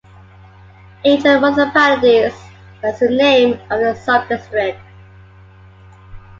[1.03, 2.33] Each of the municipalities
[2.81, 4.79] has the name of the sub-district.